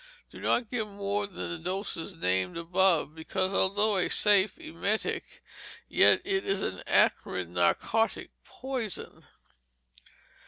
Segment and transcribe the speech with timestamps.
[0.31, 5.43] _Do not give more than the doses named above, because, although a safe emetic,
[5.87, 9.21] yet it is an acrid narcotic poison.